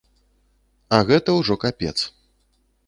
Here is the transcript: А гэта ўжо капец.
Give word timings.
А 0.97 1.03
гэта 1.11 1.37
ўжо 1.39 1.59
капец. 1.67 1.97